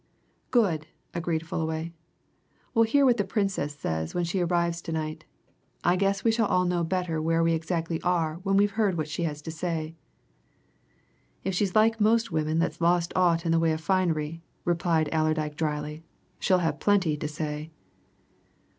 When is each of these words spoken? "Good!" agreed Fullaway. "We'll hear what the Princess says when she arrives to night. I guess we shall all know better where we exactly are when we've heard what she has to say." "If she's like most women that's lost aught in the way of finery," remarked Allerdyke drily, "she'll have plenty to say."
"Good!" 0.49 0.87
agreed 1.13 1.45
Fullaway. 1.45 1.93
"We'll 2.73 2.85
hear 2.85 3.05
what 3.05 3.17
the 3.17 3.23
Princess 3.23 3.75
says 3.77 4.15
when 4.15 4.23
she 4.23 4.39
arrives 4.41 4.81
to 4.81 4.91
night. 4.91 5.25
I 5.83 5.95
guess 5.95 6.23
we 6.23 6.31
shall 6.31 6.47
all 6.47 6.65
know 6.65 6.83
better 6.83 7.21
where 7.21 7.43
we 7.43 7.53
exactly 7.53 8.01
are 8.01 8.37
when 8.41 8.57
we've 8.57 8.71
heard 8.81 8.97
what 8.97 9.07
she 9.07 9.25
has 9.25 9.43
to 9.43 9.51
say." 9.51 9.93
"If 11.43 11.53
she's 11.53 11.75
like 11.75 12.01
most 12.01 12.31
women 12.31 12.57
that's 12.57 12.81
lost 12.81 13.13
aught 13.15 13.45
in 13.45 13.51
the 13.51 13.59
way 13.59 13.73
of 13.73 13.81
finery," 13.81 14.41
remarked 14.65 15.11
Allerdyke 15.13 15.55
drily, 15.55 16.03
"she'll 16.39 16.65
have 16.65 16.79
plenty 16.79 17.15
to 17.17 17.27
say." 17.27 17.69